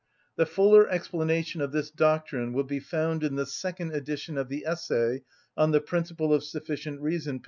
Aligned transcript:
(The 0.35 0.47
fuller 0.47 0.89
explanation 0.89 1.61
of 1.61 1.73
this 1.73 1.91
doctrine 1.91 2.53
will 2.53 2.63
be 2.63 2.79
found 2.79 3.23
in 3.23 3.35
the 3.35 3.45
second 3.45 3.93
edition 3.93 4.35
of 4.35 4.49
the 4.49 4.65
essay 4.65 5.21
on 5.55 5.69
the 5.69 5.79
principle 5.79 6.33
of 6.33 6.43
sufficient 6.43 6.99
reason, 7.01 7.37
p. 7.37 7.39